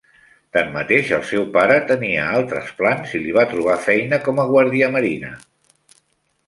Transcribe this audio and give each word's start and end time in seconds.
Tanmateix, 0.55 1.11
el 1.17 1.21
seu 1.31 1.45
pare 1.57 1.75
tenia 1.91 2.23
altres 2.39 2.73
plans 2.81 3.15
i 3.19 3.23
li 3.27 3.35
va 3.39 3.47
trobar 3.53 3.77
feina 3.87 4.21
com 4.29 4.43
a 4.45 4.49
guardiamarina. 4.55 5.33